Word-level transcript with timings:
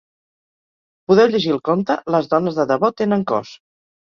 Podeu 1.11 1.29
llegir 1.35 1.51
el 1.57 1.61
conte 1.69 1.99
Les 2.17 2.31
dones 2.33 2.59
de 2.63 2.67
debò 2.73 2.91
tenen 3.05 3.29
cos. 3.35 3.55